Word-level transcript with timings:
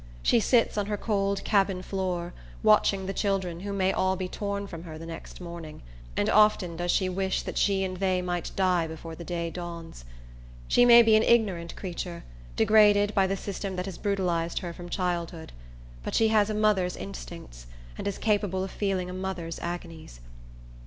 She 0.23 0.39
sits 0.39 0.79
on 0.79 0.87
her 0.87 0.97
cold 0.97 1.43
cabin 1.43 1.83
floor, 1.83 2.33
watching 2.63 3.05
the 3.05 3.13
children 3.13 3.59
who 3.59 3.71
may 3.71 3.93
all 3.93 4.15
be 4.15 4.27
torn 4.27 4.65
from 4.65 4.81
her 4.81 4.97
the 4.97 5.05
next 5.05 5.39
morning; 5.39 5.83
and 6.17 6.27
often 6.27 6.75
does 6.75 6.89
she 6.89 7.07
wish 7.07 7.43
that 7.43 7.55
she 7.55 7.83
and 7.83 7.97
they 7.97 8.19
might 8.19 8.49
die 8.55 8.87
before 8.87 9.13
the 9.13 9.23
day 9.23 9.51
dawns. 9.51 10.03
She 10.67 10.85
may 10.85 11.03
be 11.03 11.15
an 11.15 11.21
ignorant 11.21 11.75
creature, 11.75 12.23
degraded 12.55 13.13
by 13.13 13.27
the 13.27 13.37
system 13.37 13.75
that 13.75 13.85
has 13.85 13.99
brutalized 13.99 14.57
her 14.57 14.73
from 14.73 14.89
childhood; 14.89 15.51
but 16.01 16.15
she 16.15 16.29
has 16.29 16.49
a 16.49 16.55
mother's 16.55 16.97
instincts, 16.97 17.67
and 17.95 18.07
is 18.07 18.17
capable 18.17 18.63
of 18.63 18.71
feeling 18.71 19.07
a 19.07 19.13
mother's 19.13 19.59
agonies. 19.59 20.19